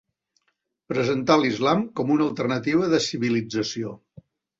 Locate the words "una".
2.15-2.25